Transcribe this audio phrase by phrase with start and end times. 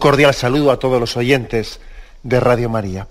[0.00, 1.78] Cordial saludo a todos los oyentes
[2.24, 3.06] de Radio María.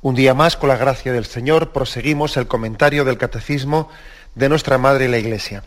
[0.00, 3.90] Un día más, con la gracia del Señor, proseguimos el comentario del Catecismo
[4.36, 5.64] de nuestra Madre la Iglesia.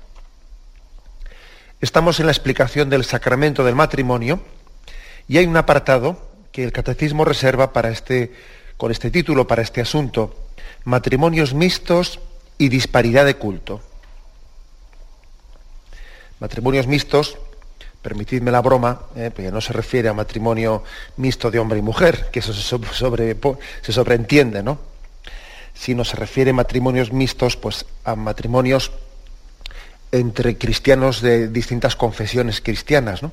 [1.81, 4.41] Estamos en la explicación del sacramento del matrimonio
[5.27, 8.31] y hay un apartado que el Catecismo reserva para este,
[8.77, 10.33] con este título, para este asunto,
[10.85, 12.21] matrimonios mixtos
[12.57, 13.81] y disparidad de culto.
[16.39, 17.38] Matrimonios mixtos
[18.02, 20.83] permitidme la broma, eh, porque no se refiere a matrimonio
[21.17, 23.38] mixto de hombre y mujer, que eso se, sobre,
[23.81, 24.80] se sobreentiende, ¿no?
[25.73, 28.91] Sino se refiere a matrimonios mixtos, pues a matrimonios
[30.11, 33.31] entre cristianos de distintas confesiones cristianas, ¿no?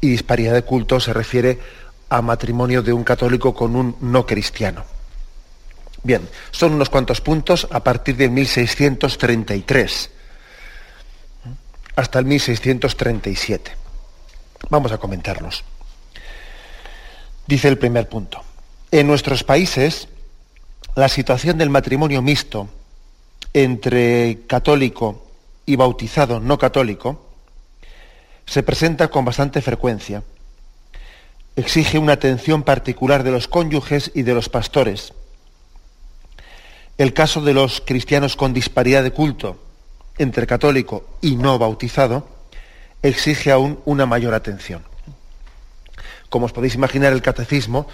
[0.00, 1.58] Y disparidad de culto se refiere
[2.08, 4.84] a matrimonio de un católico con un no cristiano.
[6.02, 10.10] Bien, son unos cuantos puntos a partir de 1633
[11.96, 13.72] hasta el 1637.
[14.70, 15.64] Vamos a comentarlos.
[17.46, 18.42] Dice el primer punto.
[18.90, 20.08] En nuestros países,
[20.94, 22.68] la situación del matrimonio mixto
[23.52, 25.26] entre católico
[25.66, 27.28] y bautizado no católico
[28.46, 30.22] se presenta con bastante frecuencia.
[31.56, 35.12] Exige una atención particular de los cónyuges y de los pastores.
[36.98, 39.58] El caso de los cristianos con disparidad de culto,
[40.18, 42.28] entre católico y no bautizado
[43.02, 44.82] exige aún una mayor atención.
[46.28, 47.88] Como os podéis imaginar, el catecismo,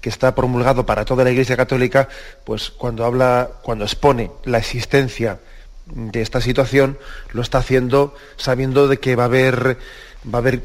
[0.00, 2.08] que está promulgado para toda la Iglesia Católica,
[2.44, 5.38] pues cuando habla, cuando expone la existencia
[5.86, 6.98] de esta situación,
[7.32, 9.78] lo está haciendo sabiendo de que va a haber,
[10.26, 10.62] va a haber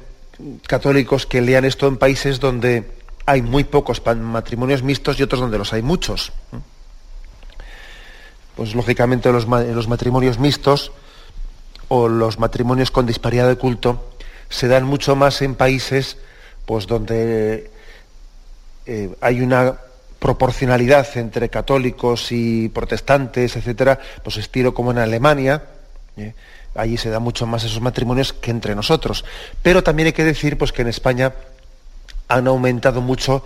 [0.66, 2.92] católicos que lean esto en países donde
[3.26, 6.32] hay muy pocos matrimonios mixtos y otros donde los hay muchos
[8.60, 10.92] pues lógicamente los, los matrimonios mixtos
[11.88, 14.12] o los matrimonios con disparidad de culto
[14.50, 16.18] se dan mucho más en países
[16.66, 17.72] pues donde
[18.86, 19.78] eh, hay una
[20.20, 25.64] proporcionalidad entre católicos y protestantes, etcétera, pues estilo como en Alemania,
[26.18, 26.34] ¿eh?
[26.76, 29.24] allí se dan mucho más esos matrimonios que entre nosotros.
[29.64, 31.32] Pero también hay que decir pues que en España
[32.28, 33.42] han aumentado mucho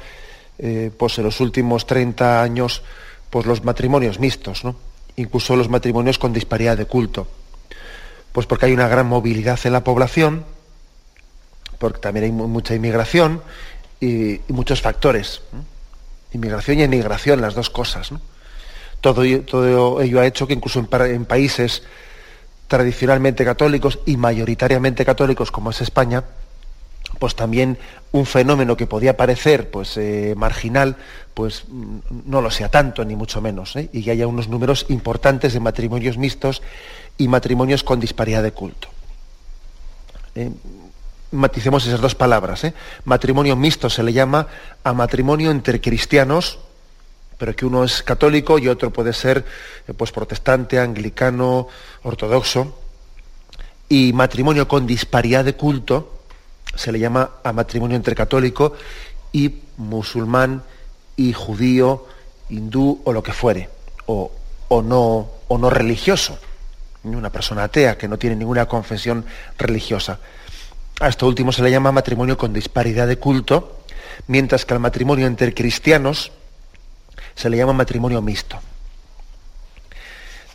[0.57, 2.81] eh, pues en los últimos 30 años
[3.29, 4.75] pues los matrimonios mixtos, ¿no?
[5.15, 7.27] Incluso los matrimonios con disparidad de culto.
[8.31, 10.45] Pues porque hay una gran movilidad en la población,
[11.77, 13.41] porque también hay mucha inmigración
[13.99, 15.41] y, muchos factores.
[16.33, 18.09] Inmigración y emigración, las dos cosas.
[19.01, 21.83] Todo, ello ha hecho que incluso en, países
[22.67, 26.23] tradicionalmente católicos y mayoritariamente católicos como es España,
[27.19, 27.77] pues también
[28.11, 30.95] un fenómeno que podía parecer pues, eh, marginal,
[31.33, 31.65] pues
[32.25, 33.89] no lo sea tanto, ni mucho menos, ¿eh?
[33.91, 36.61] y que haya unos números importantes de matrimonios mixtos
[37.17, 38.87] y matrimonios con disparidad de culto.
[40.35, 40.51] Eh,
[41.31, 42.65] maticemos esas dos palabras.
[43.05, 44.47] Matrimonio mixto se le llama
[44.83, 46.59] a matrimonio entre cristianos,
[47.37, 49.43] pero que uno es católico y otro puede ser
[49.97, 51.67] pues, protestante, anglicano,
[52.03, 52.77] ortodoxo,
[53.89, 56.22] y matrimonio con disparidad de culto,
[56.75, 58.73] se le llama a matrimonio entre católico
[59.31, 60.63] y musulmán
[61.15, 62.05] y judío,
[62.49, 63.69] hindú o lo que fuere,
[64.05, 64.31] o,
[64.69, 66.37] no, o no religioso,
[67.03, 69.25] una persona atea que no tiene ninguna confesión
[69.57, 70.19] religiosa.
[70.99, 73.83] A esto último se le llama matrimonio con disparidad de culto,
[74.27, 76.31] mientras que al matrimonio entre cristianos
[77.35, 78.59] se le llama matrimonio mixto.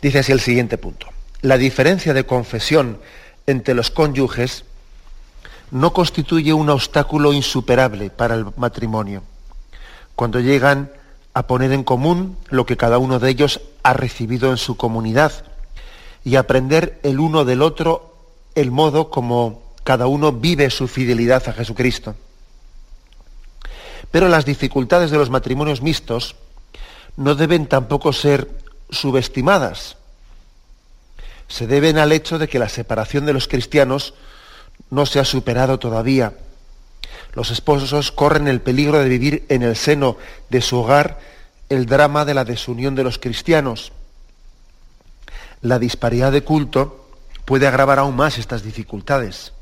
[0.01, 1.07] Dice así el siguiente punto.
[1.41, 2.99] La diferencia de confesión
[3.45, 4.63] entre los cónyuges
[5.71, 9.23] no constituye un obstáculo insuperable para el matrimonio.
[10.15, 10.91] Cuando llegan
[11.33, 15.31] a poner en común lo que cada uno de ellos ha recibido en su comunidad
[16.23, 18.15] y aprender el uno del otro
[18.55, 22.15] el modo como cada uno vive su fidelidad a Jesucristo.
[24.11, 26.35] Pero las dificultades de los matrimonios mixtos
[27.15, 28.49] no deben tampoco ser
[28.89, 29.97] subestimadas.
[31.47, 34.13] Se deben al hecho de que la separación de los cristianos
[34.89, 36.33] no se ha superado todavía.
[37.33, 40.17] los esposos corren el peligro de vivir en el seno
[40.49, 41.19] de su hogar
[41.69, 43.91] el drama de la desunión de los cristianos.
[45.61, 47.07] La disparidad de culto
[47.45, 49.53] puede agravar aún más estas dificultades.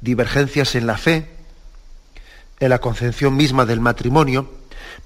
[0.00, 1.28] Divergencias en la fe,
[2.60, 4.50] en la concepción misma del matrimonio,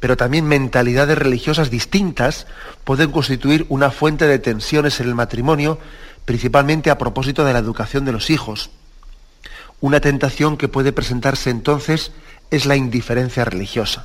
[0.00, 2.46] pero también mentalidades religiosas distintas
[2.84, 5.78] pueden constituir una fuente de tensiones en el matrimonio,
[6.28, 8.68] principalmente a propósito de la educación de los hijos.
[9.80, 12.12] Una tentación que puede presentarse entonces
[12.50, 14.04] es la indiferencia religiosa.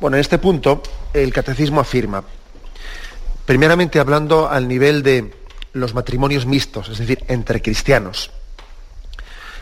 [0.00, 2.24] Bueno, en este punto el catecismo afirma,
[3.44, 5.34] primeramente hablando al nivel de
[5.74, 8.30] los matrimonios mixtos, es decir, entre cristianos,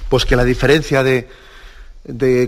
[0.09, 1.29] pues que la diferencia de,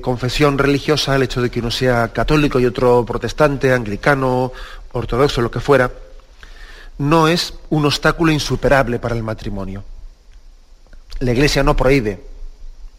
[0.00, 4.53] confesión religiosa, el hecho de que uno sea católico y otro protestante, anglicano,
[4.93, 5.91] ortodoxo, lo que fuera,
[7.00, 9.82] no es un obstáculo insuperable para el matrimonio.
[11.20, 12.23] La Iglesia no prohíbe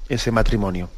[0.10, 0.90] ese matrimonio,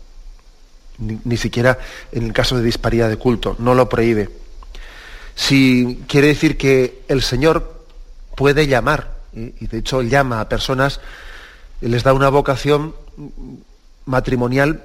[1.00, 1.78] ni, siquiera
[2.14, 4.30] en el caso de disparidad de culto, no lo prohíbe.
[5.36, 7.86] Si quiere decir que el Señor
[8.38, 11.02] puede llamar, y de hecho llama a personas,
[11.82, 12.96] les da una vocación
[14.06, 14.82] matrimonial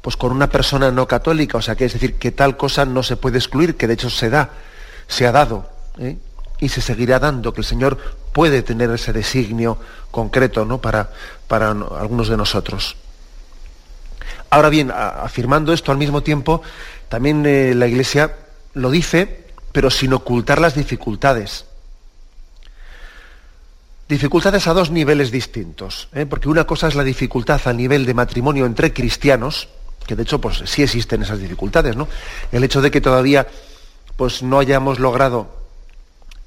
[0.00, 3.02] pues con una persona no católica, o sea, que es decir, que tal cosa no
[3.02, 4.48] se puede excluir, que de hecho se da,
[5.06, 5.68] se ha dado,
[5.98, 6.16] ¿eh?
[6.62, 7.98] Y se seguirá dando, que el Señor
[8.32, 9.78] puede tener ese designio
[10.12, 10.80] concreto ¿no?
[10.80, 11.10] para,
[11.48, 12.96] para algunos de nosotros.
[14.48, 16.62] Ahora bien, afirmando esto al mismo tiempo,
[17.08, 18.36] también eh, la Iglesia
[18.74, 21.64] lo dice, pero sin ocultar las dificultades.
[24.08, 26.26] Dificultades a dos niveles distintos, ¿eh?
[26.26, 29.68] porque una cosa es la dificultad a nivel de matrimonio entre cristianos,
[30.06, 32.06] que de hecho pues sí existen esas dificultades, ¿no?
[32.52, 33.48] El hecho de que todavía
[34.16, 35.61] pues no hayamos logrado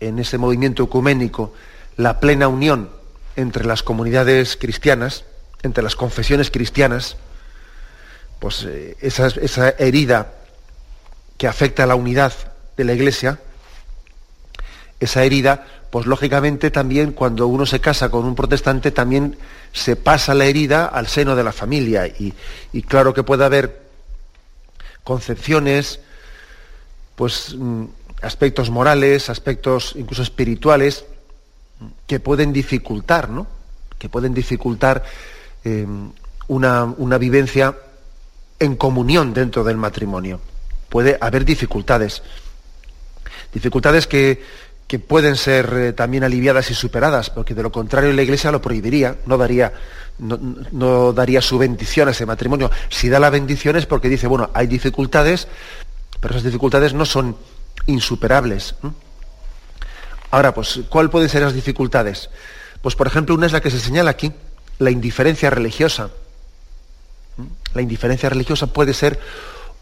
[0.07, 1.53] en ese movimiento ecuménico
[1.97, 2.89] la plena unión
[3.35, 5.25] entre las comunidades cristianas,
[5.63, 7.17] entre las confesiones cristianas,
[8.39, 10.33] pues eh, esa, esa herida
[11.37, 12.33] que afecta a la unidad
[12.77, 13.39] de la Iglesia,
[14.99, 19.37] esa herida, pues lógicamente también cuando uno se casa con un protestante también
[19.71, 22.07] se pasa la herida al seno de la familia.
[22.07, 22.33] Y,
[22.83, 23.81] claro que puede haber
[25.03, 25.99] concepciones,
[27.15, 27.85] pues mm,
[28.25, 31.05] aspectos morales, aspectos incluso espirituales
[32.07, 33.47] que pueden dificultar, ¿no?
[33.99, 35.03] Que pueden dificultar
[35.63, 35.85] eh,
[36.47, 37.75] una, una vivencia
[38.59, 40.39] en comunión dentro del matrimonio.
[40.89, 42.23] Puede haber dificultades.
[43.53, 44.41] Dificultades que,
[44.87, 48.61] que pueden ser eh, también aliviadas y superadas, porque de lo contrario la Iglesia lo
[48.61, 49.73] prohibiría, no daría,
[50.19, 52.71] no, daría su bendición a ese matrimonio.
[52.89, 55.47] Si da la bendición es porque dice, bueno, hay dificultades,
[56.19, 57.35] pero esas dificultades no son
[57.87, 58.75] insuperables.
[60.31, 62.29] Ahora, pues, ¿cuál pueden ser las dificultades?
[62.81, 64.31] Pues, por ejemplo, una es la que se señala aquí,
[64.79, 66.09] la indiferencia religiosa.
[67.73, 69.19] La indiferencia religiosa puede ser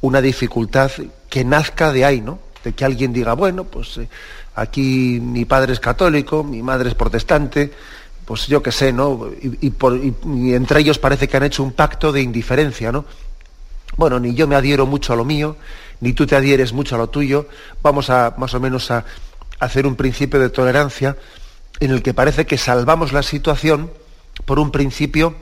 [0.01, 0.91] una dificultad
[1.29, 2.39] que nazca de ahí, ¿no?
[2.63, 4.09] De que alguien diga, bueno, pues eh,
[4.55, 7.71] aquí mi padre es católico, mi madre es protestante,
[8.25, 9.29] pues yo qué sé, ¿no?
[9.41, 13.05] Y, entre ellos parece que han hecho un pacto de indiferencia, ¿no?
[13.95, 15.55] Bueno, ni yo me adhiero mucho a lo mío,
[16.03, 17.47] ni tú te adhieres mucho a lo tuyo,
[17.81, 19.05] vamos a más o menos a,
[19.59, 21.15] hacer un principio de tolerancia
[21.79, 23.89] en el que parece que salvamos la situación
[24.43, 25.33] por un principio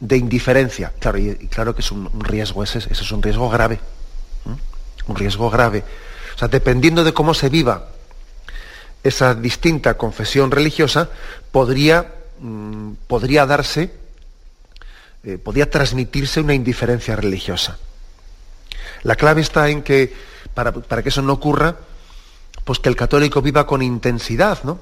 [0.00, 0.92] de indiferencia.
[0.98, 3.80] Claro, y, claro que es un, riesgo, ese, es un riesgo grave.
[5.06, 5.82] Un riesgo grave.
[6.34, 7.88] O sea, dependiendo de cómo se viva
[9.02, 11.08] esa distinta confesión religiosa,
[11.50, 13.94] podría, mm, podría darse,
[15.24, 17.78] eh, podría transmitirse una indiferencia religiosa.
[19.02, 20.14] La clave está en que,
[20.54, 21.76] para, que eso no ocurra,
[22.64, 24.80] pues que el católico viva con intensidad, ¿no?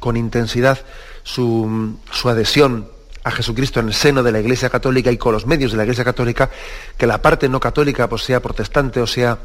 [0.00, 0.78] Con intensidad
[1.22, 2.88] su, su adhesión
[3.22, 5.84] a Jesucristo en el seno de la Iglesia Católica y con los medios de la
[5.84, 6.50] Iglesia Católica,
[6.98, 9.38] que la parte no católica, pues sea protestante o sea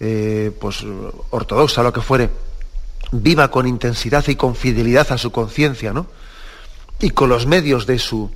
[0.00, 0.84] eh, pues,
[1.30, 2.30] ortodoxa, lo que fuere,
[3.12, 6.06] viva con intensidad y con fidelidad a su conciencia, ¿no?
[7.00, 8.30] Y con los medios de su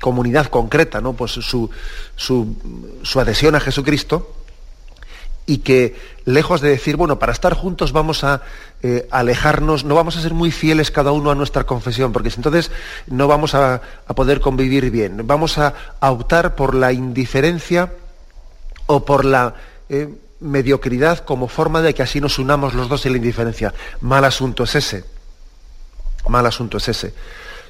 [0.00, 1.14] comunidad concreta, ¿no?
[1.14, 1.70] Pues su,
[2.16, 4.35] su, adhesión a Jesucristo,
[5.46, 8.42] y que lejos de decir, bueno, para estar juntos vamos a
[8.82, 12.72] eh, alejarnos, no vamos a ser muy fieles cada uno a nuestra confesión, porque entonces
[13.06, 13.80] no vamos a,
[14.14, 15.26] poder convivir bien.
[15.26, 17.92] Vamos a, optar por la indiferencia
[18.86, 19.54] o por la
[19.88, 20.08] eh,
[20.40, 23.72] mediocridad como forma de que así nos unamos los dos en la indiferencia.
[24.00, 25.04] Mal asunto es ese.
[26.28, 27.14] Mal asunto es ese.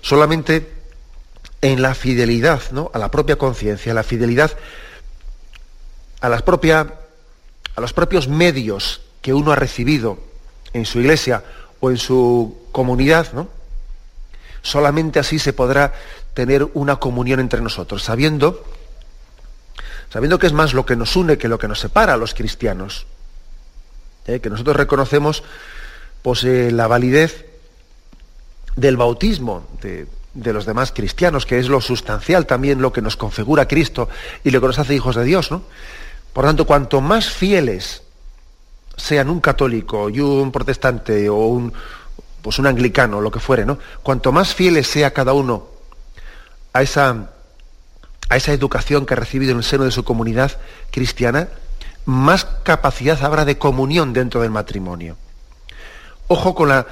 [0.01, 0.73] Solamente
[1.61, 2.91] en la fidelidad, ¿no?
[2.95, 4.53] A la propia conciencia, la fidelidad
[6.21, 6.87] a las propia,
[7.77, 10.19] a los propios medios que uno ha recibido
[10.73, 11.45] en su iglesia
[11.81, 13.49] o en su comunidad, ¿no?
[14.63, 15.93] Solamente así se podrá
[16.35, 18.65] tener una comunión entre nosotros, sabiendo,
[20.13, 22.35] sabiendo que es más lo que nos une que lo que nos separa a los
[22.35, 23.07] cristianos.
[24.27, 24.41] ¿eh?
[24.41, 25.45] Que nosotros reconocemos
[26.23, 27.47] pues, eh, la validez
[28.75, 33.17] del bautismo de, de, los demás cristianos, que es lo sustancial también, lo que nos
[33.17, 34.09] configura Cristo
[34.45, 35.51] y lo que nos hace hijos de Dios.
[35.51, 35.63] ¿no?
[36.37, 38.03] Por tanto, cuanto más fieles
[38.95, 41.73] sean un católico y un protestante o un,
[42.43, 43.79] pues un anglicano, lo que fuere, ¿no?
[44.03, 45.67] Cuanto más fieles sea cada uno
[46.75, 47.31] a esa,
[48.29, 51.49] a esa educación que ha recibido en el seno de su comunidad cristiana,
[52.05, 55.17] más capacidad habrá de comunión dentro del matrimonio.
[56.29, 56.87] Ojo con la,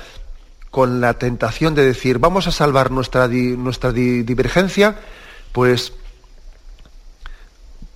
[0.70, 4.96] con la tentación de decir, vamos a salvar nuestra, nuestra divergencia,
[5.52, 5.92] pues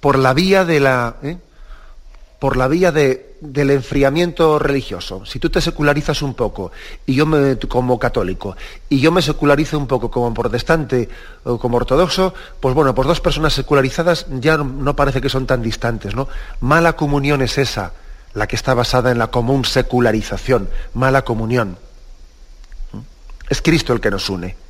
[0.01, 1.39] por la vía de la, ¿eh?
[2.39, 5.25] por la vía de, del enfriamiento religioso.
[5.27, 6.71] Si tú te secularizas un poco
[7.07, 8.57] y yo me, como católico
[8.89, 11.09] y yo me secularizo un poco como protestante
[11.45, 15.63] o como ortodoxo, pues bueno, pues dos personas secularizadas ya no, parece que son tan
[15.63, 16.29] distantes, ¿no?
[16.61, 17.93] Mala comunión es esa,
[18.35, 21.77] la que está basada en la común secularización, mala comunión.
[23.49, 24.68] Es Cristo el que nos une.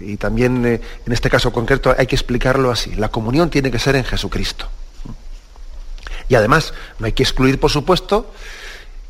[0.00, 2.94] Y también eh, en este caso concreto hay que explicarlo así.
[2.94, 4.68] La comunión tiene que ser en Jesucristo.
[6.28, 8.32] Y además, no hay que excluir, por supuesto,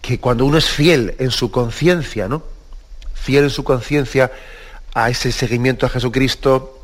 [0.01, 2.43] que cuando uno es fiel en su conciencia, ¿no?
[3.15, 4.31] Fiel en su conciencia
[4.95, 6.81] a ese seguimiento a Jesucristo,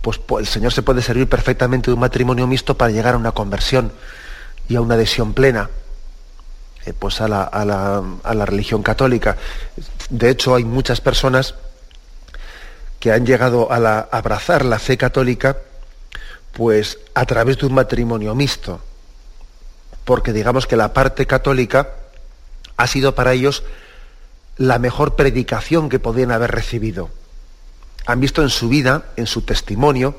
[0.00, 3.32] pues, el Señor se puede servir perfectamente de un matrimonio mixto para llegar a una
[3.32, 3.92] conversión
[4.68, 5.68] y a una adhesión plena
[6.86, 9.36] eh, pues a la, a la religión católica.
[10.10, 11.54] De hecho, hay muchas personas
[13.04, 15.58] que han llegado a, abrazar la fe católica
[16.54, 18.80] pues a través de un matrimonio mixto,
[20.06, 21.90] porque digamos que la parte católica
[22.78, 23.62] ha sido para ellos
[24.56, 27.10] la mejor predicación que podían haber recibido.
[28.06, 30.14] Han visto en su vida, en su testimonio,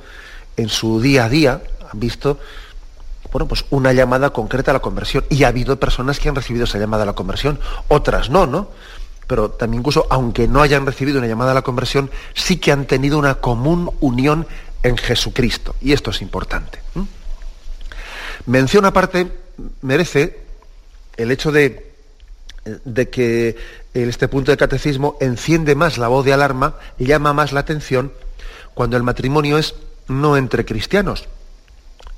[0.56, 2.38] en su día a día, han visto
[3.32, 5.26] bueno, pues una llamada concreta a la conversión.
[5.32, 8.70] Y ha habido personas que han recibido esa llamada a la conversión, otras no, ¿no?
[9.28, 12.86] Pero también incluso aunque no hayan recibido una llamada a la conversión, sí que han
[12.86, 14.48] tenido una común unión
[14.84, 15.76] en Jesucristo.
[15.82, 16.80] Y esto es importante.
[18.46, 19.32] Mención aparte
[19.82, 20.40] merece
[21.18, 21.92] el hecho de,
[22.84, 23.56] de que
[23.94, 28.12] este punto de catecismo enciende más la voz de alarma, llama más la atención
[28.74, 29.76] cuando el matrimonio es
[30.08, 31.28] no entre cristianos,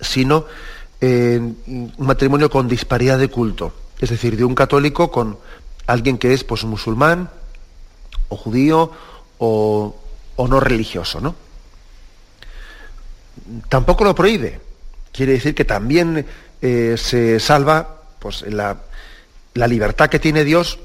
[0.01, 0.45] sino
[1.01, 5.37] un matrimonio con disparidad de culto, es decir, de un católico con
[5.87, 7.29] alguien que es pues, musulmán
[8.29, 8.91] o judío
[9.39, 9.95] o,
[10.37, 11.35] no religioso, ¿no?
[13.69, 14.59] Tampoco lo prohíbe.
[15.11, 16.25] Quiere decir que también
[16.61, 18.77] eh, se salva pues, la,
[19.53, 20.79] la libertad que tiene Dios,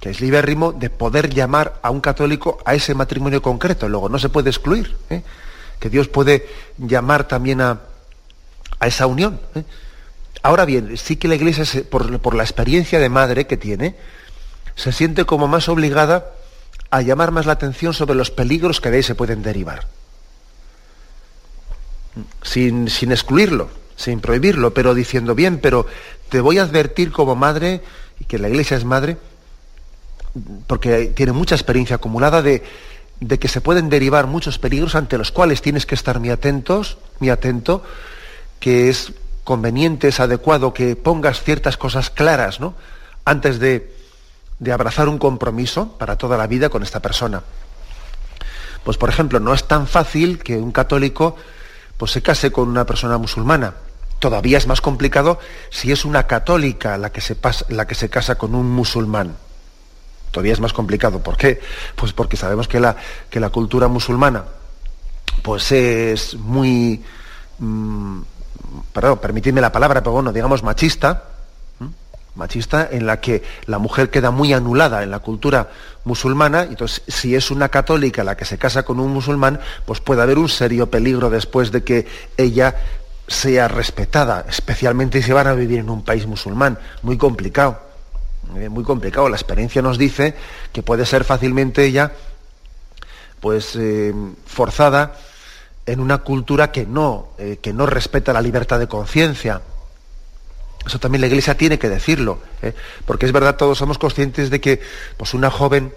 [0.00, 3.88] que es libérrimo, de poder llamar a un católico a ese matrimonio concreto.
[3.88, 4.96] Luego no se puede excluir.
[5.10, 5.22] ¿eh?
[5.80, 7.80] Que Dios puede llamar también a,
[8.78, 9.40] a esa unión.
[9.54, 9.64] ¿eh?
[10.42, 13.96] Ahora bien, sí que la Iglesia, por, la experiencia de madre que tiene,
[14.76, 16.32] se siente como más obligada
[16.90, 19.86] a llamar más la atención sobre los peligros que de ahí se pueden derivar.
[22.42, 25.86] Sin, sin, excluirlo, sin prohibirlo, pero diciendo, bien, pero
[26.28, 27.82] te voy a advertir como madre,
[28.20, 29.16] y que la iglesia es madre,
[30.66, 32.62] porque tiene mucha experiencia acumulada de,
[33.20, 36.98] de que se pueden derivar muchos peligros ante los cuales tienes que estar muy atentos,
[37.18, 37.82] muy atento,
[38.60, 39.12] que es
[39.48, 42.74] conveniente, es adecuado que pongas ciertas cosas claras, ¿no?
[43.24, 43.96] Antes de,
[44.58, 47.42] de abrazar un compromiso para toda la vida con esta persona.
[48.84, 51.34] Pues por ejemplo, no es tan fácil que un católico
[51.96, 53.72] pues, se case con una persona musulmana.
[54.18, 55.38] Todavía es más complicado
[55.70, 57.34] si es una católica la que se,
[57.70, 59.34] la que se casa con un musulmán.
[60.30, 61.22] Todavía es más complicado.
[61.22, 61.58] ¿Por qué?
[61.96, 62.96] Pues porque sabemos que la,
[63.30, 64.44] que la cultura musulmana
[65.42, 67.02] pues es muy,
[67.60, 68.20] mm,
[68.92, 71.24] perdón, permitidme la palabra, pero bueno, digamos machista,
[72.34, 75.68] machista en la que la mujer queda muy anulada en la cultura
[76.04, 80.00] musulmana, y entonces si es una católica la que se casa con un musulmán, pues
[80.00, 82.06] puede haber un serio peligro después de que
[82.36, 82.76] ella
[83.26, 87.78] sea respetada, especialmente si van a vivir en un país musulmán, muy complicado,
[88.56, 89.28] eh, muy complicado.
[89.28, 90.34] La experiencia nos dice
[90.72, 92.12] que puede ser fácilmente ella,
[93.40, 94.14] pues eh,
[94.46, 95.14] forzada
[95.88, 99.62] en una cultura que no, eh, que no respeta la libertad de conciencia.
[100.86, 102.74] Eso también la Iglesia tiene que decirlo, ¿eh?
[103.06, 104.82] porque es verdad, todos somos conscientes de que
[105.16, 105.94] pues una joven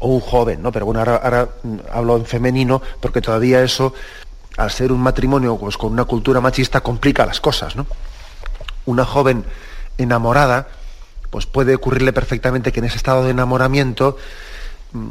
[0.00, 0.72] o un joven, ¿no?
[0.72, 3.94] pero bueno, ahora, mm, hablo en femenino, porque todavía eso,
[4.56, 7.76] al ser un matrimonio pues, con una cultura machista, complica las cosas.
[7.76, 7.86] ¿no?
[8.86, 9.44] Una joven
[9.96, 10.66] enamorada,
[11.30, 14.16] pues puede ocurrirle perfectamente que en ese estado de enamoramiento
[14.90, 15.10] mm,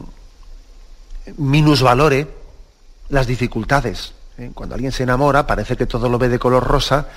[1.37, 2.40] minusvalore
[3.11, 4.13] las dificultades.
[4.37, 4.51] ¿eh?
[4.53, 7.09] Cuando alguien se enamora parece que todo lo ve de color rosa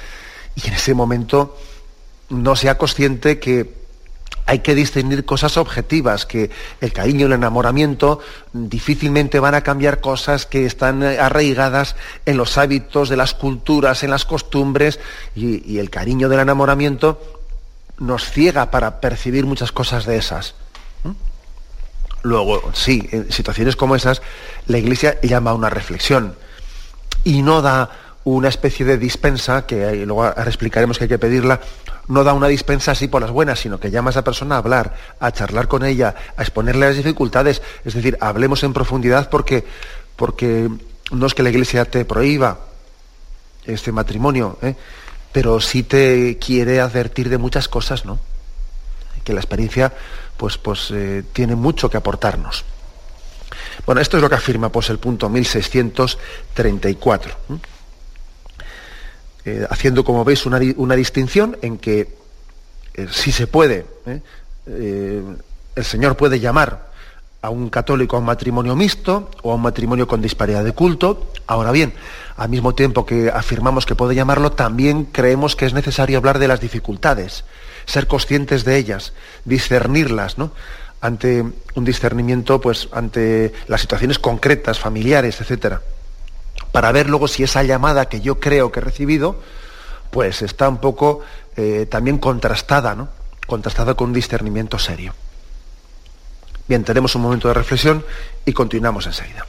[0.54, 1.56] y en ese momento
[2.28, 3.84] no sea consciente que
[4.46, 8.20] hay que discernir cosas objetivas, que el cariño y el enamoramiento
[8.52, 11.96] difícilmente van a cambiar cosas que están arraigadas
[12.26, 15.00] en los hábitos de las culturas, en las costumbres,
[15.34, 17.20] y, el cariño del enamoramiento
[17.98, 20.54] nos ciega para percibir muchas cosas de esas.
[22.24, 24.22] Luego, sí, en situaciones como esas,
[24.66, 26.34] la Iglesia llama a una reflexión
[27.22, 27.90] y no da
[28.24, 31.60] una especie de dispensa, que luego explicaremos que hay que pedirla,
[32.08, 34.58] no da una dispensa así por las buenas, sino que llama a esa persona a
[34.58, 37.60] hablar, a charlar con ella, a exponerle las dificultades.
[37.84, 39.66] Es decir, hablemos en profundidad porque,
[40.16, 40.70] porque
[41.10, 42.58] no es que la Iglesia te prohíba
[43.66, 44.74] este matrimonio, ¿eh?
[45.30, 48.18] pero sí te quiere advertir de muchas cosas, ¿no?
[49.24, 49.92] Que la experiencia
[50.36, 52.64] pues, pues, eh, tiene mucho que aportarnos.
[53.86, 57.36] Bueno, esto es lo que afirma pues, el punto 1634.
[59.46, 62.16] Eh, haciendo, como veis, una, distinción en que
[62.94, 63.84] eh, si se puede,
[64.66, 65.22] eh,
[65.76, 66.94] el Señor puede llamar
[67.42, 71.30] a un católico a un matrimonio mixto o a un matrimonio con disparidad de culto.
[71.46, 71.92] Ahora bien,
[72.38, 76.48] al mismo tiempo que afirmamos que puede llamarlo, también creemos que es necesario hablar de
[76.48, 77.44] las dificultades,
[77.86, 79.12] ser conscientes de ellas,
[79.44, 80.36] discernirlas,
[81.00, 85.82] ante un discernimiento, pues ante las situaciones concretas, familiares, etcétera
[86.74, 89.40] para ver luego si esa llamada que yo creo que he recibido,
[90.10, 91.20] pues está un poco
[91.56, 93.10] eh, también contrastada, ¿no?
[93.46, 95.14] Contrastada con un discernimiento serio.
[96.66, 98.04] Bien, tenemos un momento de reflexión
[98.44, 99.46] y continuamos enseguida.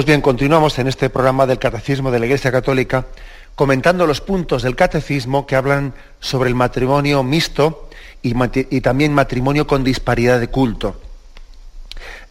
[0.00, 3.04] Pues bien, continuamos en este programa del Catecismo de la Iglesia Católica
[3.54, 7.90] comentando los puntos del Catecismo que hablan sobre el matrimonio mixto
[8.22, 10.98] y, también matrimonio con disparidad de culto.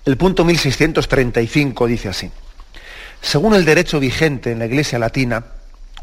[0.03, 2.31] El punto 1635 dice así.
[3.21, 5.45] Según el derecho vigente en la Iglesia Latina,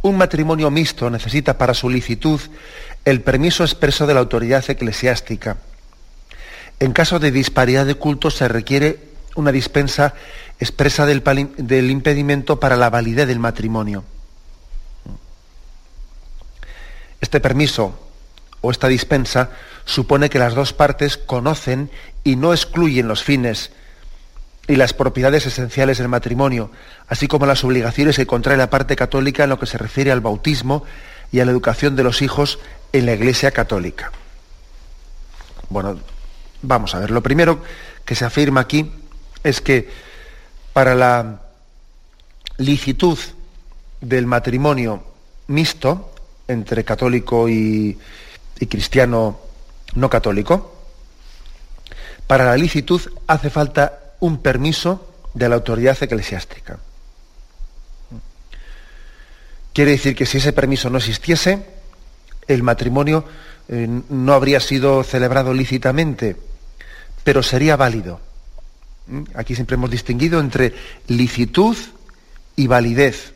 [0.03, 2.41] un matrimonio mixto necesita para su licitud
[3.05, 5.57] el permiso expreso de la autoridad eclesiástica.
[6.79, 10.15] En caso de disparidad de culto se requiere una dispensa
[10.59, 11.23] expresa del,
[11.57, 14.05] del impedimento para la validez del matrimonio.
[17.21, 17.99] Este permiso
[18.61, 19.51] o esta dispensa
[19.85, 21.91] supone que las dos partes conocen
[22.25, 23.71] y no excluyen los fines
[24.69, 26.71] y las propiedades esenciales del matrimonio,
[27.09, 30.21] así como las obligaciones que contrae la parte católica en lo que se refiere al
[30.21, 30.85] bautismo
[31.31, 32.59] y a la educación de los hijos
[32.93, 34.11] en la Iglesia católica.
[35.69, 35.99] Bueno,
[36.63, 37.63] vamos a ver, lo primero
[38.05, 38.91] que se afirma aquí
[39.45, 39.89] es que
[40.77, 41.41] para la
[42.59, 43.19] licitud
[44.03, 45.03] del matrimonio
[45.47, 46.13] mixto
[46.49, 47.97] entre católico y,
[48.69, 49.41] cristiano
[49.95, 50.77] no católico,
[52.27, 56.79] para la licitud hace falta un permiso de la autoridad eclesiástica.
[59.73, 61.65] Quiere decir que si ese permiso no existiese,
[62.47, 63.25] el matrimonio
[63.71, 66.37] eh, no habría sido celebrado lícitamente,
[67.25, 68.26] pero sería válido.
[69.35, 70.75] Aquí siempre hemos distinguido entre
[71.07, 71.77] licitud
[72.57, 73.35] y validez.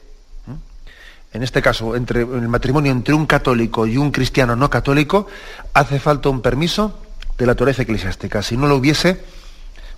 [1.33, 5.29] En este caso, entre el matrimonio entre un católico y un cristiano no católico,
[5.75, 6.99] hace falta un permiso
[7.39, 8.43] de la autoridad eclesiástica.
[8.43, 9.21] Si no lo hubiese,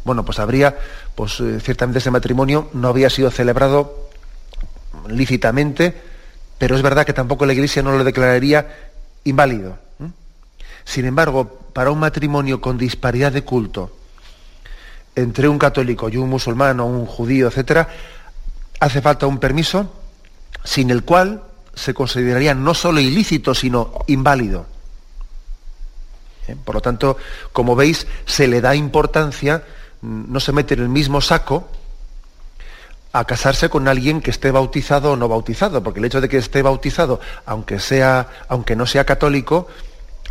[0.04, 0.76] bueno, pues habría,
[1.14, 4.10] pues eh, ciertamente ese matrimonio no había sido celebrado
[5.08, 5.94] lícitamente,
[6.58, 8.90] pero es verdad que tampoco la Iglesia no lo declararía
[9.24, 9.78] inválido.
[10.84, 14.01] Sin embargo, para un matrimonio con disparidad de culto
[15.14, 17.86] entre un católico y un musulmán o un judío, etc.,
[18.80, 19.92] hace falta un permiso
[20.64, 21.42] sin el cual
[21.74, 24.66] se consideraría no solo ilícito, sino inválido.
[26.48, 26.56] ¿Eh?
[26.62, 27.16] Por lo tanto,
[27.52, 29.64] como veis, se le da importancia,
[30.02, 31.68] no se mete en el mismo saco
[33.12, 36.38] a casarse con alguien que esté bautizado o no bautizado, porque el hecho de que
[36.38, 39.68] esté bautizado, aunque, sea, aunque no sea católico,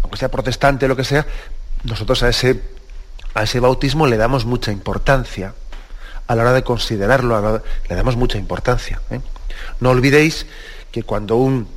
[0.02, 1.26] aunque sea protestante, lo que sea,
[1.84, 2.62] nosotros a ese,
[3.34, 5.54] a ese bautismo le damos mucha importancia.
[6.28, 9.02] A la hora de considerarlo, le damos mucha importancia.
[9.10, 9.20] ¿eh?
[9.80, 10.46] No olvidéis
[10.92, 11.68] que cuando un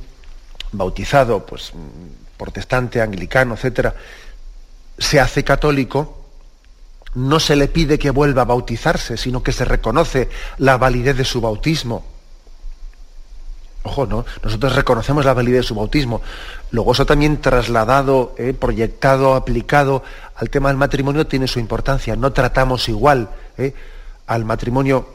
[0.71, 1.73] bautizado, pues
[2.37, 3.95] protestante, anglicano, etcétera,
[4.97, 6.25] se hace católico,
[7.15, 11.25] no se le pide que vuelva a bautizarse, sino que se reconoce la validez de
[11.25, 12.14] su bautismo.
[13.85, 14.25] Ojo, ¿no?
[14.43, 16.23] Nosotros reconocemos la validez de su bautismo.
[16.71, 20.01] Luego eso también trasladado, eh, proyectado, aplicado
[20.35, 22.15] al tema del matrimonio tiene su importancia.
[22.15, 23.75] No tratamos igual eh,
[24.25, 25.07] al matrimonio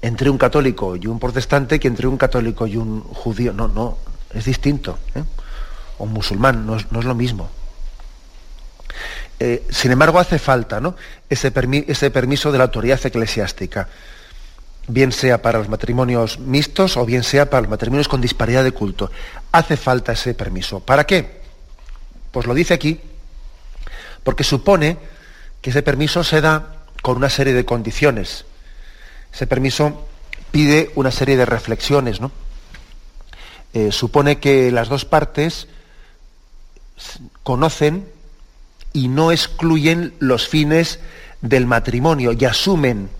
[0.00, 3.52] entre un católico y un protestante que entre un católico y un judío.
[3.52, 3.98] No, no,
[4.32, 4.98] es distinto.
[5.14, 5.22] ¿eh?
[5.98, 7.50] O un musulmán, no es, lo mismo.
[9.68, 10.96] Sin embargo, hace falta ¿no?
[11.28, 11.52] ese,
[11.88, 13.86] ese permiso de la autoridad eclesiástica,
[14.88, 18.72] bien sea para los matrimonios mixtos o bien sea para los matrimonios con disparidad de
[18.72, 19.10] culto.
[19.52, 20.80] Hace falta ese permiso.
[20.80, 21.40] ¿Para qué?
[22.30, 23.00] Pues lo dice aquí,
[24.22, 24.98] porque supone
[25.60, 28.44] que ese permiso se da con una serie de condiciones.
[29.32, 30.06] Ese permiso
[30.50, 32.30] pide una serie de reflexiones, ¿no?
[33.74, 35.68] Eh, supone que las dos partes
[37.42, 38.08] conocen
[38.92, 41.00] y no excluyen los fines
[41.42, 43.10] del matrimonio y asumen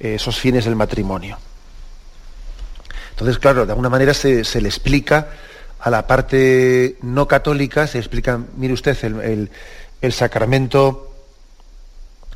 [0.00, 1.38] esos fines del matrimonio.
[3.10, 5.28] Entonces, claro, de alguna manera se, le explica
[5.80, 8.96] a la parte no católica, se explica, mire usted,
[10.00, 11.08] el sacramento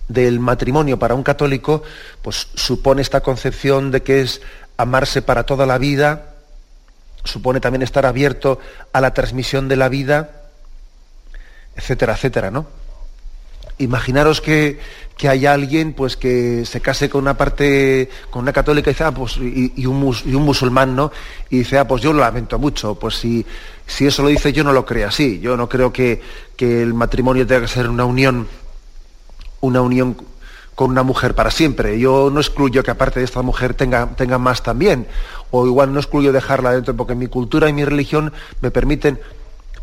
[0.09, 1.83] del matrimonio para un católico,
[2.21, 4.43] pues supone esta concepción de que es
[4.77, 6.35] amarse para toda la vida,
[7.25, 8.59] supone también estar abierto
[8.93, 10.43] a la transmisión de la vida,
[11.77, 12.67] etcétera, etcétera, ¿no?
[13.79, 14.79] Imaginaros que,
[15.17, 19.37] que haya alguien pues que se case con una parte, con una católica ah, pues,
[19.39, 21.11] y, un, musulmán, ¿no?
[21.51, 23.45] Y dice, ah, pues yo lo lamento mucho, pues si,
[23.87, 26.21] si eso lo dice yo no lo creo así, yo no creo que,
[26.57, 28.47] que el matrimonio tenga que ser una unión
[29.63, 30.17] una unión
[30.75, 31.99] con una mujer para siempre.
[31.99, 35.07] Yo no excluyo que aparte de esta mujer tenga, tenga más también.
[35.51, 39.21] O igual no excluyo dejarla dentro porque mi cultura y mi religión me permiten,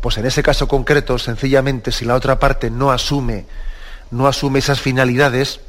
[0.00, 3.46] pues en ese caso concreto, sencillamente, si la otra parte no asume,
[4.10, 5.60] no asume esas finalidades,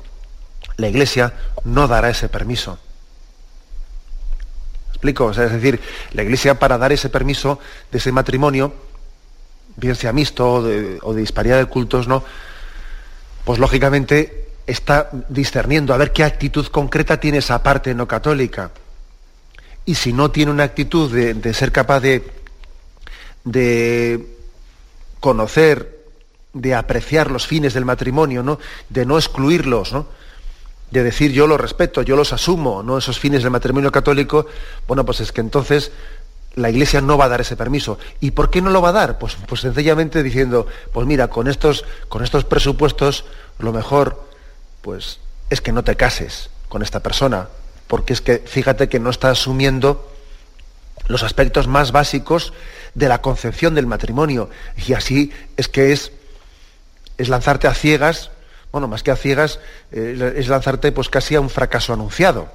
[0.77, 2.77] la Iglesia no dará ese permiso.
[4.89, 5.31] ¿Explico?
[5.31, 5.79] es decir,
[6.13, 7.59] la Iglesia para dar ese permiso
[7.91, 8.73] de ese matrimonio,
[9.75, 12.23] bien sea mixto o de, de disparidad de cultos, ¿no?
[13.43, 18.71] pues lógicamente está discerniendo a ver qué actitud concreta tiene esa parte no católica.
[19.85, 22.31] Y si no tiene una actitud de, ser capaz de,
[23.43, 24.37] de
[25.19, 26.00] conocer,
[26.53, 28.59] de apreciar los fines del matrimonio, ¿no?
[28.89, 30.07] de no excluirlos, ¿no?
[30.91, 34.45] de decir yo los respeto, yo los asumo, no esos fines del matrimonio católico,
[34.87, 35.91] bueno, pues es que entonces
[36.55, 37.97] la Iglesia no va a dar ese permiso.
[38.19, 39.17] ¿Y por qué no lo va a dar?
[39.17, 43.23] Pues, pues sencillamente diciendo, pues mira, con estos, con estos presupuestos,
[43.57, 44.25] lo mejor
[44.81, 47.47] pues, es que no te cases con esta persona,
[47.87, 50.11] porque es que fíjate que no está asumiendo
[51.07, 52.53] los aspectos más básicos
[52.95, 54.49] de la concepción del matrimonio.
[54.87, 56.11] Y así es que es,
[57.21, 58.31] es lanzarte a ciegas,
[58.71, 59.59] bueno, más que a ciegas,
[59.91, 62.49] eh, es lanzarte pues casi a un fracaso anunciado,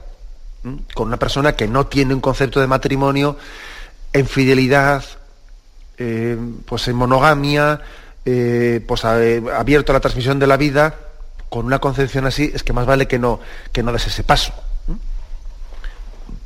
[0.94, 3.36] con una persona que no tiene un concepto de matrimonio
[4.12, 5.04] en fidelidad,
[5.98, 7.80] eh, pues en monogamia,
[8.24, 10.96] eh, pues abierto a la transmisión de la vida,
[11.48, 13.38] con una concepción así, es que más vale que no,
[13.72, 14.52] que no des ese paso.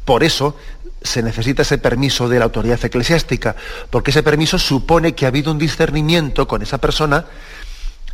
[0.05, 0.57] Por eso
[1.03, 3.57] se necesita ese permiso de la autoridad eclesiástica,
[3.89, 7.25] porque ese permiso supone que ha habido un discernimiento con esa persona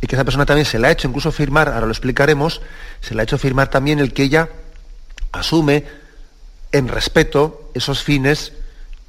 [0.01, 2.61] y que esa persona también se le ha hecho incluso firmar, ahora lo explicaremos,
[3.01, 4.49] se le ha hecho firmar también el que ella
[5.31, 5.85] asume
[6.71, 8.53] en respeto esos fines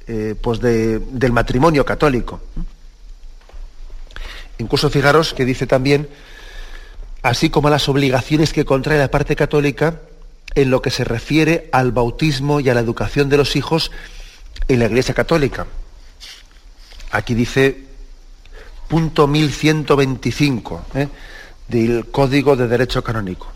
[0.07, 2.41] eh, pues del matrimonio católico.
[4.57, 6.09] Incluso fijaros que dice también,
[7.21, 10.01] así como las obligaciones que contrae la parte católica
[10.55, 13.91] en lo que se refiere al bautismo y a la educación de los hijos
[14.67, 15.67] en la Iglesia Católica.
[17.11, 17.88] Aquí dice
[18.89, 21.07] punto 1125 ¿eh?
[21.69, 23.47] del Código de Derecho Canónico.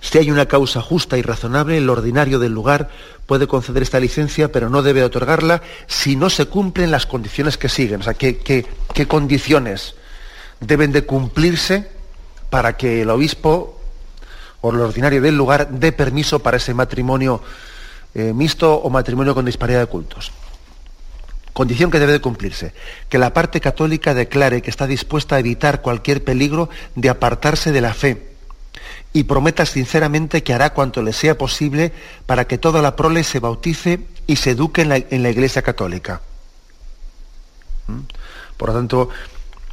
[0.00, 2.88] Si hay una causa justa y razonable, el ordinario del lugar
[3.26, 7.68] puede conceder esta licencia, pero no debe otorgarla si no se cumplen las condiciones que
[7.68, 8.00] siguen.
[8.00, 8.66] O sea, ¿qué,
[9.06, 9.96] condiciones
[10.60, 11.90] deben de cumplirse
[12.48, 13.78] para que el obispo
[14.60, 17.42] o el ordinario del lugar dé permiso para ese matrimonio
[18.14, 20.32] eh, mixto o matrimonio con disparidad de cultos?
[21.58, 22.72] Condición que debe de cumplirse,
[23.08, 27.80] que la parte católica declare que está dispuesta a evitar cualquier peligro de apartarse de
[27.80, 28.28] la fe
[29.12, 31.92] y prometa sinceramente que hará cuanto le sea posible
[32.26, 36.20] para que toda la prole se bautice y se eduque en la, Iglesia Católica.
[37.88, 38.02] ¿Mm?
[38.56, 39.08] Por lo tanto,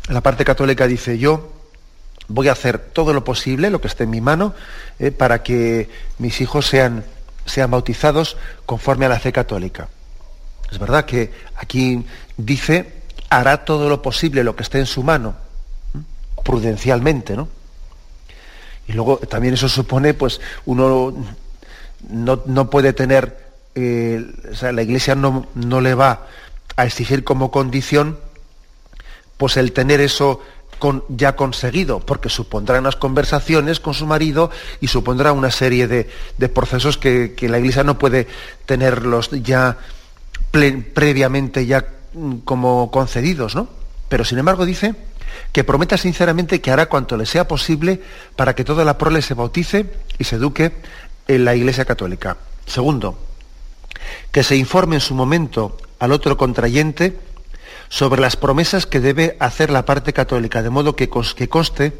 [0.10, 1.54] la parte católica dice, yo
[2.28, 4.56] voy a hacer todo lo posible, lo que esté en mi mano,
[4.98, 7.06] eh, para que mis hijos sean,
[7.45, 9.88] sean bautizados conforme a la fe católica.
[10.75, 12.03] Es verdad que aquí
[12.35, 12.91] dice,
[13.29, 15.33] hará todo lo posible, lo que esté en su mano,
[16.43, 17.47] prudencialmente, ¿no?
[18.85, 21.15] Y luego también eso supone, pues, uno
[22.09, 23.38] no, puede tener,
[23.73, 26.27] eh, o sea, la Iglesia no, no, le va
[26.75, 28.19] a exigir como condición,
[29.38, 30.41] pues el tener eso
[31.07, 36.97] ya conseguido, porque supondrá unas conversaciones con su marido y supondrá una serie de, procesos
[36.97, 38.27] que, que, la Iglesia no puede
[38.65, 39.77] tenerlos ya
[40.94, 43.68] previamente ya mm, como concedidos, ¿no?
[44.10, 44.96] Pero sin embargo dice
[45.52, 48.02] que prometa sinceramente que hará cuanto le sea posible
[48.36, 49.86] para que toda la prole se bautice
[50.18, 50.74] y se eduque
[51.28, 52.38] en la Iglesia Católica.
[52.65, 53.18] Segundo,
[54.32, 57.18] que se informe en su momento al otro contrayente
[57.89, 61.94] sobre las promesas que debe hacer la parte católica, de modo que, que conste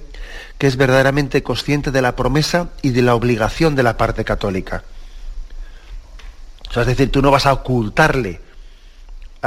[0.58, 4.84] que es verdaderamente consciente de la promesa y de la obligación de la parte católica.
[6.76, 8.42] Es decir, tú no vas a ocultarle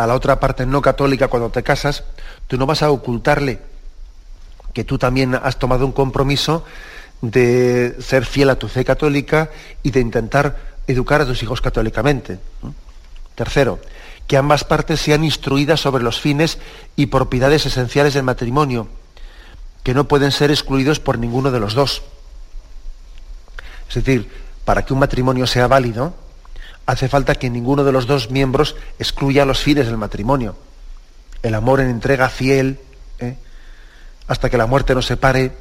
[0.03, 2.05] a la otra parte no católica cuando te casas,
[2.47, 3.61] tú no vas a ocultarle
[4.73, 6.65] que tú también has tomado un compromiso
[7.21, 9.51] de ser fiel a tu fe católica
[9.83, 10.57] y de intentar
[10.87, 12.39] educar a tus hijos católicamente.
[13.35, 13.81] Tercero,
[14.27, 16.59] que ambas partes sean instruidas sobre los fines
[16.97, 18.89] y propiedades esenciales del matrimonio,
[19.83, 22.03] que no pueden ser excluidos por ninguno de los dos.
[23.89, 24.31] Es decir,
[24.65, 26.15] para que un matrimonio sea válido,
[26.89, 30.57] hace falta que ninguno de los dos miembros excluya los fines del matrimonio.
[31.43, 32.81] El amor en entrega fiel,
[33.19, 33.37] ¿eh?
[34.27, 35.53] hasta que la muerte nos separe,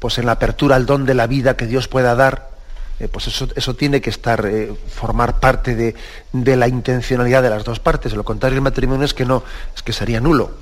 [0.00, 2.50] pues en la apertura al don de la vida que Dios pueda dar,
[2.98, 5.94] eh, pues eso, eso, tiene que estar, eh, formar parte de,
[6.32, 8.14] de, la intencionalidad de las dos partes.
[8.14, 9.44] lo contrario, el matrimonio es que no,
[9.76, 10.56] es que sería nulo.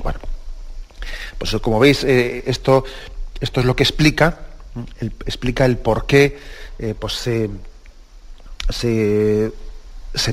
[0.00, 0.20] Bueno,
[1.38, 2.84] pues como veis, esto,
[3.40, 4.38] esto es lo que explica,
[5.26, 6.38] explica el por qué
[7.00, 7.50] pues, se
[8.68, 9.52] se,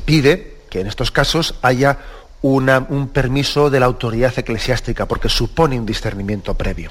[0.05, 1.99] pide que en estos casos haya
[2.41, 6.89] un permiso de la autoridad eclesiástica, porque supone un discernimiento previo.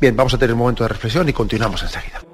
[0.00, 2.33] Bien, vamos a tener un momento de reflexión y continuamos enseguida.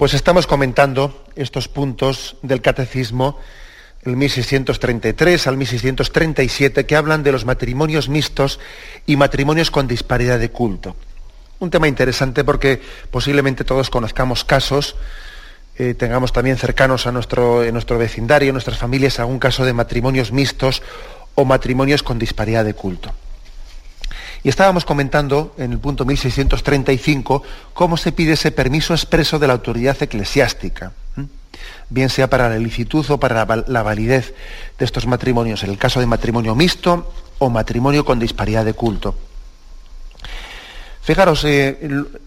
[0.00, 3.38] Pues estamos comentando estos puntos del catecismo,
[4.00, 8.60] el 1633 al 1637, que hablan de los matrimonios mixtos
[9.04, 10.96] y matrimonios con disparidad de culto.
[11.58, 14.96] Un tema interesante porque posiblemente todos conozcamos casos,
[15.76, 20.32] eh, tengamos también cercanos a nuestro, nuestro vecindario, en nuestras familias, algún caso de matrimonios
[20.32, 20.82] mixtos
[21.34, 23.12] o matrimonios con disparidad de culto.
[24.42, 27.42] Y estábamos comentando en el punto 1635
[27.74, 30.92] cómo se pide ese permiso expreso de la autoridad eclesiástica,
[31.90, 34.34] bien sea para la licitud o para la validez
[34.78, 39.14] de estos matrimonios, en el caso de matrimonio mixto o matrimonio con disparidad de culto.
[41.02, 41.78] Fijaros, eh,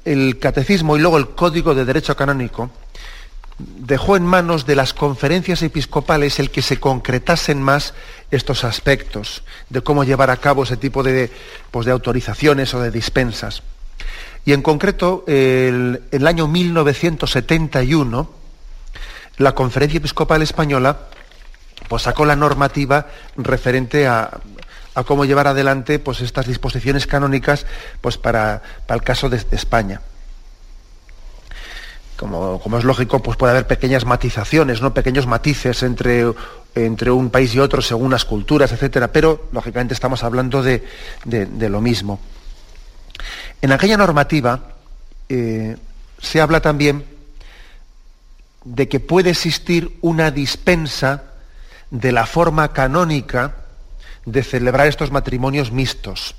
[0.04, 2.70] el catecismo y luego el código de derecho canónico
[3.80, 7.94] dejó en manos de las conferencias episcopales el que se concretasen más
[8.32, 11.32] estos aspectos de cómo llevar a cabo ese tipo de,
[11.72, 13.64] pues, de autorizaciones o de dispensas.
[14.46, 18.30] Y en concreto, el, el año 1971,
[19.38, 20.98] la Conferencia Episcopal Española
[21.88, 24.40] pues, sacó la normativa referente a,
[25.06, 27.66] cómo llevar adelante pues, estas disposiciones canónicas
[28.02, 30.02] pues, para, para el caso de España
[32.30, 34.94] como, es lógico, pues puede haber pequeñas matizaciones, ¿no?
[34.94, 36.26] pequeños matices entre,
[36.76, 40.84] entre un país y otro según las culturas, etcétera, pero lógicamente estamos hablando de,
[41.26, 42.20] de, lo mismo.
[43.62, 44.60] En aquella normativa
[45.30, 45.78] eh,
[46.22, 47.06] se habla también
[48.64, 51.24] de que puede existir una dispensa
[51.92, 53.56] de la forma canónica
[54.26, 56.36] de celebrar estos matrimonios mixtos.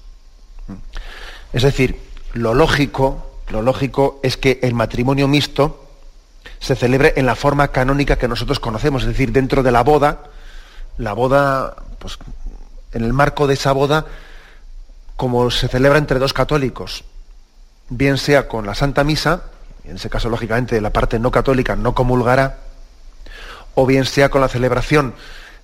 [1.53, 2.01] Es decir,
[2.33, 5.85] lo lógico, lo lógico es que el matrimonio mixto
[6.61, 10.24] se celebre en la forma canónica que nosotros conocemos, es decir, dentro de la boda,
[10.98, 12.18] la boda, pues
[12.92, 14.07] en el marco de esa boda,
[15.16, 17.04] como se celebra entre dos católicos,
[17.88, 19.42] bien sea con la Santa Misa,
[19.85, 22.59] en ese caso lógicamente la parte no católica no comulgará,
[23.74, 25.14] o bien sea con la celebración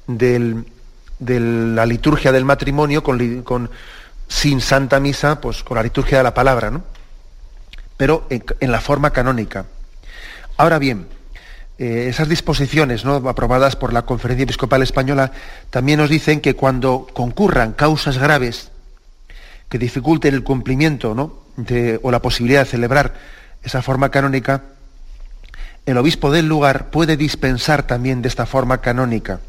[0.06, 0.64] de
[1.20, 3.70] la liturgia del matrimonio, con,
[4.28, 6.82] sin Santa Misa, pues con la liturgia de la palabra, ¿no?
[8.00, 9.66] Pero en, la forma canónica.
[10.56, 11.06] Ahora bien,
[11.78, 13.16] eh, esas disposiciones ¿no?
[13.28, 15.32] aprobadas por la Conferencia Episcopal Española
[15.68, 18.70] también nos dicen que cuando concurran causas graves
[19.68, 21.40] que dificulten el cumplimiento ¿no?
[22.00, 23.12] o la posibilidad de celebrar
[23.62, 24.62] esa forma canónica,
[25.84, 29.40] el obispo del lugar puede dispensar también de esta forma canónica.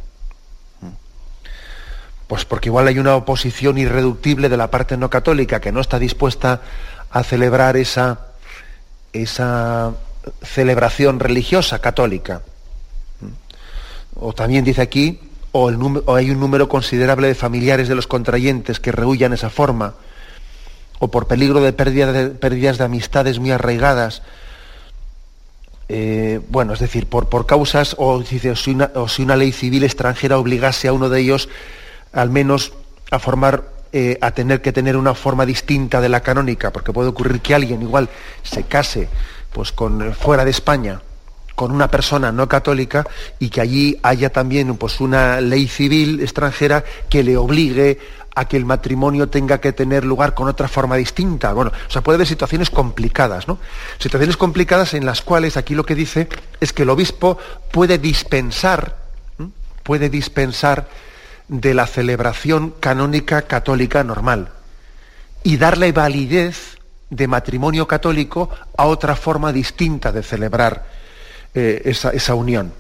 [2.27, 5.99] Pues porque igual hay una oposición irreductible de la parte no católica que no está
[5.99, 6.59] dispuesta
[7.11, 8.30] a celebrar esa,
[9.13, 9.93] esa
[10.43, 12.41] celebración religiosa católica.
[14.15, 15.19] O también dice aquí,
[15.51, 15.69] o,
[16.15, 19.95] hay un número considerable de familiares de los contrayentes que rehuyan esa forma,
[20.99, 24.21] o por peligro de, pérdidas de amistades muy arraigadas.
[25.89, 29.83] Eh, bueno, es decir, por, por causas, o, si una, o si una ley civil
[29.83, 31.49] extranjera obligase a uno de ellos
[32.13, 32.73] al menos
[33.09, 37.09] a formar eh, a tener que tener una forma distinta de la canónica, porque puede
[37.09, 38.09] ocurrir que alguien igual
[38.43, 39.09] se case
[39.51, 41.01] pues con fuera de España
[41.55, 43.05] con una persona no católica
[43.37, 47.99] y que allí haya también pues una ley civil extranjera que le obligue
[48.33, 51.53] a que el matrimonio tenga que tener lugar con otra forma distinta.
[51.53, 53.59] Bueno, o sea, puede haber situaciones complicadas, ¿no?
[53.99, 57.37] Situaciones complicadas en las cuales aquí lo que dice es que el obispo
[57.71, 58.97] puede dispensar,
[59.83, 60.87] puede dispensar
[61.51, 64.53] de la celebración canónica católica normal
[65.43, 66.77] y darle validez
[67.09, 70.85] de matrimonio católico a otra forma distinta de celebrar
[71.53, 72.71] eh, esa, unión.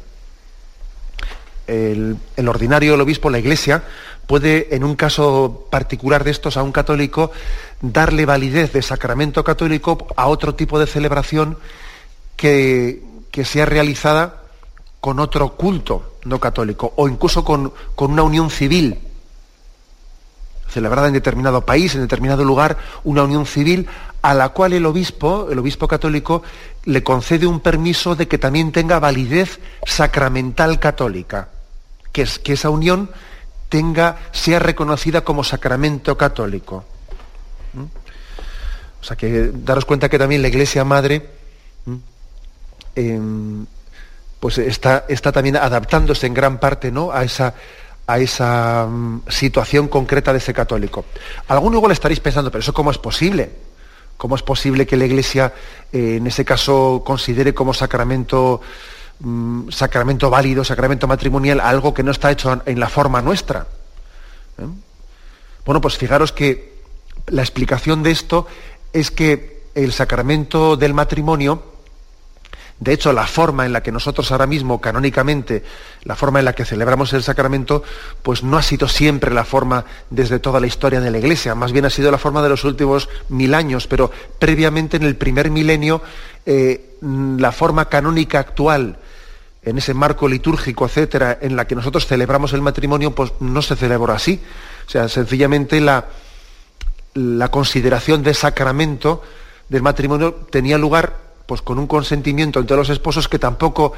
[1.67, 3.83] El, ordinario, el obispo, la iglesia,
[4.25, 7.31] puede, en un caso particular de estos, a un católico,
[7.81, 11.57] darle validez de sacramento católico a otro tipo de celebración
[12.37, 14.43] que, que sea realizada
[15.01, 18.99] con otro culto no católico o incluso con, con una unión civil
[20.71, 23.87] celebrada en determinado país, en determinado lugar, una unión civil
[24.21, 26.43] a la cual el obispo, el obispo católico,
[26.85, 31.49] le concede un permiso de que también tenga validez sacramental católica,
[32.13, 33.09] que, que esa unión
[33.67, 36.85] tenga, sea reconocida como sacramento católico.
[37.73, 37.83] ¿Mm?
[39.01, 41.29] O sea que daros cuenta que también la Iglesia Madre.
[44.41, 47.11] Pues está, está también adaptándose en gran parte ¿no?
[47.11, 47.53] a esa,
[48.07, 51.05] a esa mm, situación concreta de ese católico.
[51.47, 53.51] Alguno igual estaréis pensando, pero eso cómo es posible?
[54.17, 55.53] ¿Cómo es posible que la Iglesia
[55.93, 58.61] eh, en ese caso considere como sacramento,
[59.19, 63.67] mm, sacramento válido, sacramento matrimonial, algo que no está hecho en la forma nuestra?
[64.57, 64.65] ¿Eh?
[65.63, 66.81] Bueno, pues fijaros que
[67.27, 68.47] la explicación de esto
[68.91, 71.70] es que el sacramento del matrimonio
[72.81, 75.63] de hecho, la forma en la que nosotros ahora mismo, canónicamente,
[76.03, 77.83] la forma en la que celebramos el sacramento,
[78.23, 81.73] pues no ha sido siempre la forma desde toda la historia de la Iglesia, más
[81.73, 85.51] bien ha sido la forma de los últimos mil años, pero previamente en el primer
[85.51, 86.01] milenio,
[86.47, 88.97] eh, la forma canónica actual,
[89.61, 93.75] en ese marco litúrgico, etcétera, en la que nosotros celebramos el matrimonio, pues no se
[93.75, 94.41] celebró así.
[94.87, 96.07] O sea, sencillamente la,
[97.13, 99.21] la consideración de sacramento
[99.69, 103.91] del matrimonio tenía lugar pues con un consentimiento entre los esposos que tampoco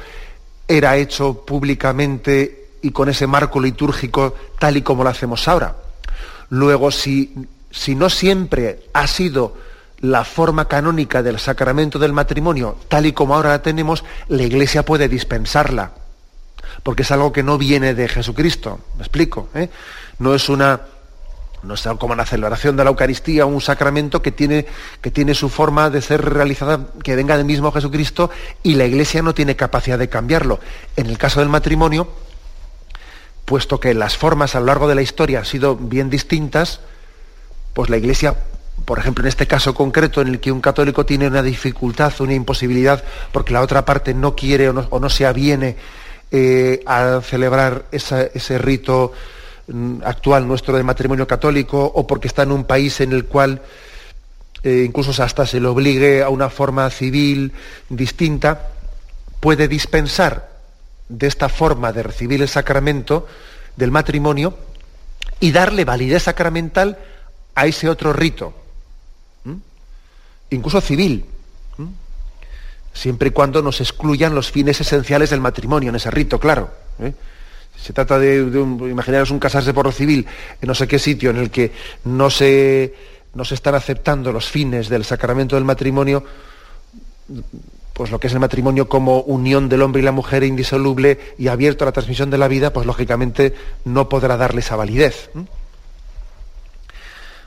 [0.66, 5.76] era hecho públicamente y con ese marco litúrgico tal y como lo hacemos ahora.
[6.48, 7.32] Luego, si,
[7.70, 9.56] si no siempre ha sido
[10.00, 14.84] la forma canónica del sacramento del matrimonio tal y como ahora la tenemos, la Iglesia
[14.84, 15.92] puede dispensarla,
[16.82, 18.80] porque es algo que no viene de Jesucristo.
[18.96, 19.48] ¿Me explico?
[19.54, 19.70] ¿Eh?
[20.18, 20.80] No es una
[21.64, 24.66] no es como la celebración de la Eucaristía, un sacramento que tiene,
[25.00, 28.30] que tiene su forma de ser realizada, que venga del mismo Jesucristo,
[28.62, 30.60] y la Iglesia no tiene capacidad de cambiarlo.
[30.96, 32.08] En el caso del matrimonio,
[33.44, 36.80] puesto que las formas a lo largo de la historia han sido bien distintas,
[37.72, 38.36] pues la Iglesia
[38.84, 42.34] por ejemplo, en este caso concreto en el que un católico tiene una dificultad, una
[42.34, 43.02] imposibilidad,
[43.32, 45.76] porque la otra parte no quiere o no, se aviene
[46.30, 49.12] eh, a celebrar ese rito
[50.04, 53.62] actual nuestro de matrimonio católico, o porque está en un país en el cual
[54.62, 57.52] eh, incluso hasta se le obligue a una forma civil
[57.88, 58.68] distinta,
[59.40, 60.50] puede dispensar
[61.08, 63.26] de esta forma de recibir el sacramento
[63.76, 64.56] del matrimonio
[65.40, 66.98] y darle validez sacramental
[67.54, 68.54] a ese otro rito
[70.54, 71.24] incluso civil,
[72.92, 76.70] siempre y cuando nos excluyan los fines esenciales del matrimonio en ese rito, claro.
[77.00, 77.12] ¿eh?
[77.76, 80.26] Se trata de, un, imaginaros un casarse por lo civil
[80.60, 81.72] en no sé qué sitio en el que
[82.04, 82.94] no se,
[83.34, 86.24] no se están aceptando los fines del sacramento del matrimonio,
[87.92, 91.48] pues lo que es el matrimonio como unión del hombre y la mujer indisoluble y
[91.48, 93.54] abierto a la transmisión de la vida, pues lógicamente
[93.84, 95.30] no podrá darle esa validez.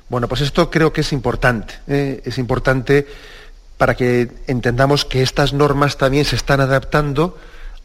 [0.10, 1.74] Bueno, pues esto creo que es importante.
[1.88, 2.22] ¿eh?
[2.24, 3.08] Es importante
[3.78, 7.38] para que entendamos que estas normas también se están adaptando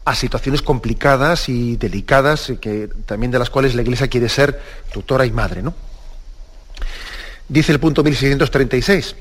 [0.05, 5.25] a situaciones complicadas y delicadas, que, también de las cuales la Iglesia quiere ser tutora
[5.25, 5.61] y madre.
[5.61, 5.73] ¿no?
[7.47, 9.15] Dice el punto 1636.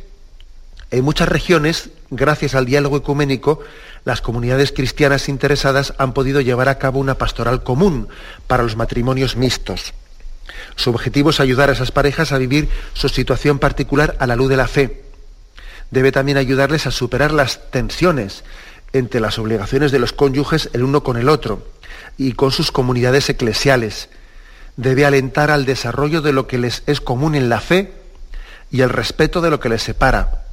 [0.91, 3.61] En muchas regiones, gracias al diálogo ecuménico,
[4.05, 8.09] las comunidades cristianas interesadas han podido llevar a cabo una pastoral común
[8.47, 9.95] para los matrimonios mixtos.
[10.77, 14.51] Su objetivo es ayudar a esas parejas a vivir su situación particular a la luz
[14.51, 15.03] de la fe.
[15.91, 18.45] Debe también ayudarles a superar las tensiones
[18.93, 21.67] entre las obligaciones de los cónyuges el uno con el otro
[22.19, 24.09] y con sus comunidades eclesiales.
[24.77, 27.93] Debe alentar al desarrollo de lo que les es común en la fe
[28.71, 30.45] y el respeto de lo que les separa.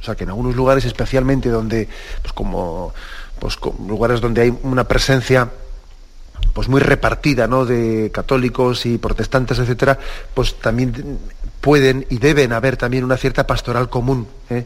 [0.00, 1.88] O sea que en algunos lugares, especialmente donde,
[2.22, 2.94] pues como
[3.38, 5.50] pues, lugares donde hay una presencia
[6.54, 7.66] pues muy repartida, ¿no?
[7.66, 9.98] De católicos y protestantes, etcétera,
[10.32, 11.18] pues también
[11.60, 14.64] pueden y deben haber también una cierta pastoral común ¿eh?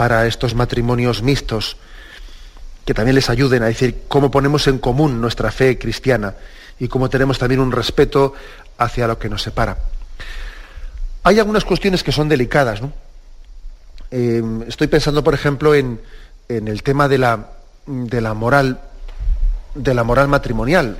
[0.00, 1.76] Para estos matrimonios mixtos,
[2.86, 6.36] que también les ayuden a decir cómo ponemos en común nuestra fe cristiana
[6.78, 8.32] y cómo tenemos también un respeto
[8.78, 9.76] hacia lo que nos separa.
[11.22, 12.80] Hay algunas cuestiones que son delicadas.
[14.10, 16.00] Eh, estoy pensando, por ejemplo, en,
[16.48, 17.50] el tema de la,
[17.84, 18.80] de la moral
[19.74, 20.96] de la moral matrimonial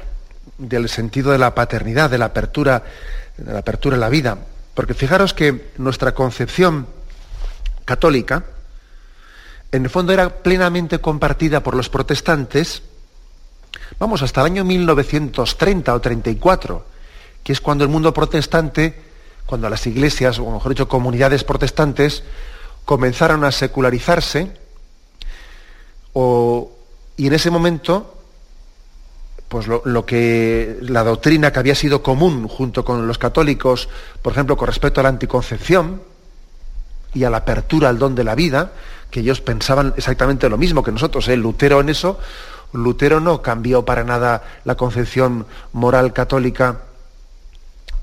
[0.58, 2.82] del sentido de la paternidad, de la apertura,
[3.38, 4.36] de la apertura en la vida.
[4.74, 6.86] Porque fijaros que nuestra concepción
[7.86, 8.44] católica,
[9.72, 12.82] en el fondo era plenamente compartida por los protestantes,
[13.98, 16.84] vamos, hasta el año 1930 o 34,
[17.42, 18.94] que es cuando el mundo protestante,
[19.46, 22.22] cuando las iglesias, o mejor dicho, comunidades protestantes,
[22.84, 24.52] comenzaron a secularizarse,
[26.14, 28.16] y en ese momento
[29.50, 33.88] pues lo, que la doctrina que había sido común junto con los católicos,
[34.22, 36.02] por ejemplo, con respecto a la anticoncepción
[37.14, 38.70] y a la apertura al don de la vida,
[39.10, 41.28] que ellos pensaban exactamente lo mismo que nosotros.
[41.28, 41.36] ¿eh?
[41.36, 42.18] Lutero en eso,
[42.72, 46.82] Lutero no cambió para nada la concepción moral católica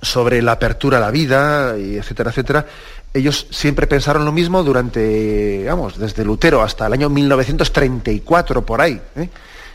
[0.01, 2.65] sobre la apertura a la vida, etcétera, etcétera.
[3.13, 9.01] Ellos siempre pensaron lo mismo durante, vamos, desde Lutero hasta el año 1934, por ahí.
[9.15, 9.29] ¿eh?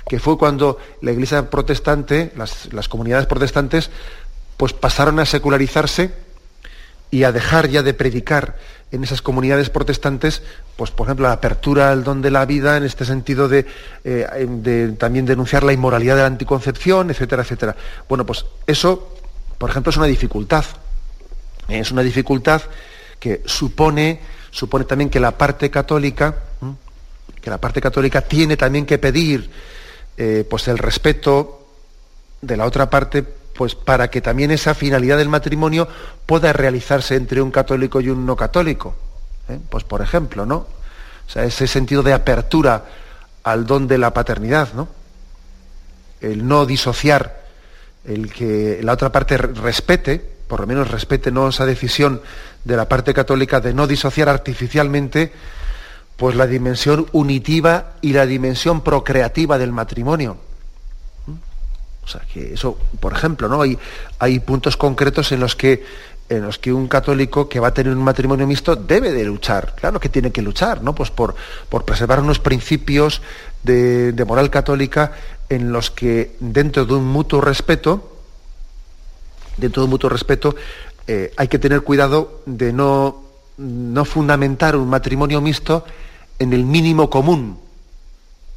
[0.09, 3.91] que fue cuando la iglesia protestante, las, comunidades protestantes,
[4.57, 6.13] pues pasaron a secularizarse
[7.11, 8.57] y a dejar ya de predicar
[8.93, 10.43] en esas comunidades protestantes,
[10.77, 13.67] pues por ejemplo la apertura al don de la vida en este sentido de,
[14.05, 17.75] eh, también denunciar la inmoralidad de la anticoncepción, etcétera, etcétera.
[18.09, 19.17] Bueno, pues eso,
[19.57, 20.65] por ejemplo, es una dificultad.
[21.69, 22.63] Es una dificultad
[23.19, 24.21] que supone,
[24.51, 26.35] supone también que la parte católica,
[27.41, 29.49] que la parte católica tiene también que pedir
[30.17, 31.67] eh, pues el respeto
[32.43, 33.25] de la otra parte,
[33.55, 35.89] pues para que también esa finalidad del matrimonio
[36.27, 38.95] pueda realizarse entre un católico y un no católico.
[39.49, 39.59] ¿eh?
[39.69, 40.57] Pues por ejemplo, ¿no?
[40.57, 42.85] O sea, ese sentido de apertura
[43.45, 44.89] al don de la paternidad, ¿no?
[46.21, 47.43] El no disociar,
[48.05, 51.49] el que la otra parte respete, por lo menos respete ¿no?
[51.49, 52.21] esa decisión
[52.65, 55.33] de la parte católica de no disociar artificialmente
[56.17, 60.37] pues la dimensión unitiva y la dimensión procreativa del matrimonio.
[62.05, 63.63] O sea, que eso, por ejemplo, ¿no?
[63.63, 63.79] Hay,
[64.19, 65.85] hay puntos concretos en los que
[66.37, 69.75] en los que un católico que va a tener un matrimonio mixto debe de luchar,
[69.75, 70.95] claro que tiene que luchar, ¿no?
[70.95, 71.35] Pues por,
[71.69, 73.21] por preservar unos principios
[73.63, 75.13] de, moral católica
[75.49, 78.17] en los que dentro de un mutuo respeto,
[79.59, 80.57] dentro de un mutuo respeto,
[81.07, 83.23] eh, hay que tener cuidado de no,
[83.59, 85.85] no fundamentar un matrimonio mixto
[86.39, 87.59] en el mínimo común,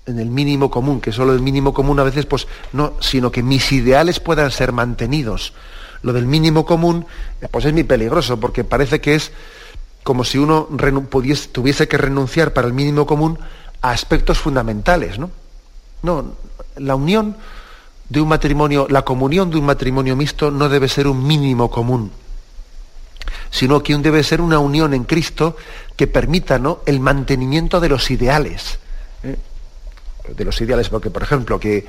[0.05, 3.43] en el mínimo común, que solo el mínimo común a veces, pues no, sino que
[3.43, 5.53] mis ideales puedan ser mantenidos,
[6.01, 7.05] lo del mínimo común,
[7.41, 9.31] eh, pues es muy peligroso, porque parece que es
[10.03, 10.67] como si uno
[11.09, 13.39] pudiese, tuviese que renunciar para el mínimo común
[13.81, 15.31] a aspectos fundamentales, ¿no?
[16.03, 16.35] No,
[16.77, 17.35] la unión
[18.07, 22.11] de un matrimonio, la comunión de un matrimonio mixto no debe ser un mínimo común,
[23.49, 25.57] sino que debe ser una unión en Cristo
[25.95, 26.81] que permita ¿no?
[26.85, 28.77] el mantenimiento de los ideales.
[30.35, 31.85] De los ideales, porque, por ejemplo, que,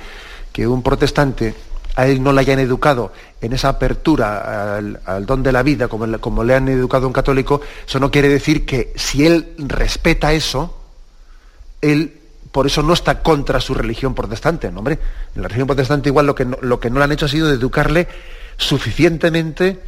[0.65, 1.53] un protestante
[1.95, 3.11] a él no le hayan educado
[3.41, 7.13] en esa apertura al, don de la vida, como, como, le han educado a un
[7.13, 10.75] católico, eso no quiere decir que si él respeta eso,
[11.81, 12.13] él
[12.51, 14.71] por eso no está contra su religión protestante.
[14.71, 14.97] ¿no, hombre,
[15.35, 17.29] en la religión protestante igual lo que, no, lo que no le han hecho ha
[17.29, 18.07] sido educarle
[18.57, 19.79] suficientemente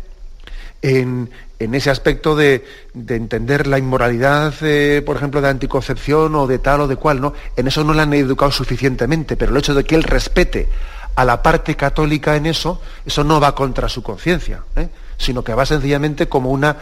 [0.81, 2.63] en, ese aspecto de,
[2.93, 7.33] entender la inmoralidad, eh, por ejemplo, de anticoncepción o de tal o de cual, ¿no?
[7.55, 10.69] En eso no le han educado suficientemente, pero el hecho de que él respete
[11.15, 14.87] a la parte católica en eso, eso no va contra su conciencia, ¿eh?
[15.17, 16.77] sino que va sencillamente como una,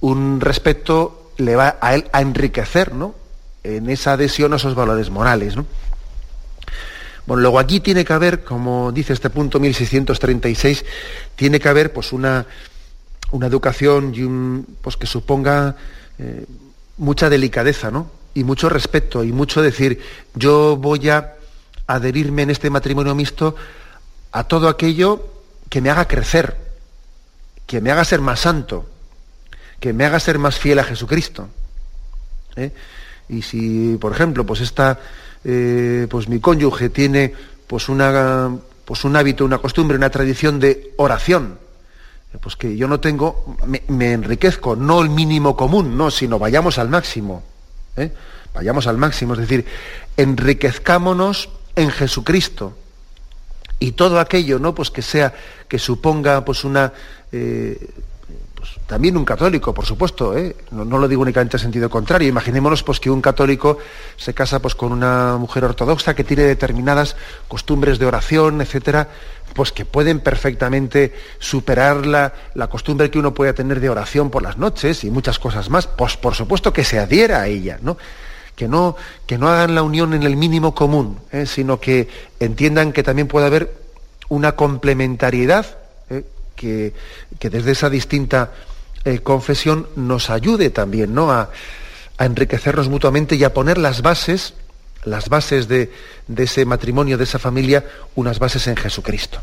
[0.00, 3.14] un respeto le va a él a enriquecer, ¿no?
[3.64, 5.64] En esa adhesión a esos valores morales, ¿no?
[7.26, 10.84] Bueno, luego aquí tiene que haber, como dice este punto 1636,
[11.36, 12.46] tiene que haber pues una,
[13.30, 15.76] una educación y pues, que suponga
[16.18, 16.46] eh,
[16.96, 18.10] mucha delicadeza, ¿no?
[18.34, 20.00] Y mucho respeto y mucho decir,
[20.34, 21.34] yo voy a
[21.86, 23.56] adherirme en este matrimonio mixto
[24.32, 25.26] a todo aquello
[25.68, 26.56] que me haga crecer,
[27.66, 28.86] que me haga ser más santo,
[29.80, 31.48] que me haga ser más fiel a Jesucristo.
[32.56, 32.72] ¿eh?
[33.28, 34.98] Y si, por ejemplo, pues esta,
[35.44, 37.32] eh, pues mi cónyuge tiene
[37.66, 41.58] pues una, pues un hábito, una costumbre, una tradición de oración,
[42.40, 46.88] pues que yo no tengo, me, enriquezco, no el mínimo común, no, sino vayamos al
[46.88, 47.42] máximo.
[47.96, 48.12] ¿eh?
[48.54, 49.64] Vayamos al máximo, es decir,
[50.16, 52.76] enriquezcámonos en Jesucristo.
[53.80, 54.74] Y todo aquello, ¿no?
[54.74, 55.32] Pues que sea,
[55.68, 56.92] que suponga pues una
[57.32, 57.78] eh,
[58.86, 60.56] también un católico, por supuesto, ¿eh?
[60.70, 62.28] no, lo digo únicamente en sentido contrario.
[62.28, 63.78] Imaginémonos pues, que un católico
[64.16, 67.16] se casa pues, con una mujer ortodoxa que tiene determinadas
[67.48, 69.08] costumbres de oración, etcétera,
[69.54, 72.32] pues que pueden perfectamente superar la,
[72.68, 75.86] costumbre que uno puede tener de oración por las noches y muchas cosas más.
[75.86, 77.96] Pues por supuesto que se adhiera a ella, ¿no?
[78.54, 78.96] Que no,
[79.26, 81.46] que no hagan la unión en el mínimo común, ¿eh?
[81.46, 82.08] sino que
[82.40, 83.72] entiendan que también puede haber
[84.28, 85.78] una complementariedad
[86.10, 86.24] ¿eh?
[86.56, 86.92] que,
[87.38, 88.50] que desde esa distinta
[89.04, 91.30] eh, confesión nos ayude también ¿no?
[91.30, 91.50] a,
[92.18, 94.54] enriquecernos mutuamente y a poner las bases,
[95.04, 95.92] las bases de,
[96.36, 97.84] ese matrimonio, de esa familia,
[98.14, 99.40] unas bases en Jesucristo.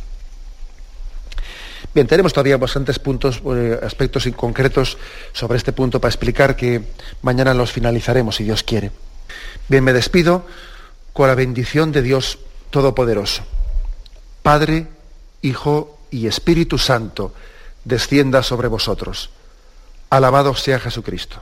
[1.94, 4.98] Bien, tenemos todavía bastantes puntos, eh, aspectos concretos
[5.32, 6.82] sobre este punto para explicar que
[7.22, 8.92] mañana los finalizaremos, si Dios quiere.
[9.70, 10.46] Bien, me despido
[11.14, 12.40] con la bendición de Dios
[12.70, 13.44] Todopoderoso.
[14.44, 14.88] Padre,
[15.42, 17.34] Hijo y Espíritu Santo,
[17.86, 19.30] descienda sobre vosotros.
[20.10, 21.42] Alabado sea Jesucristo.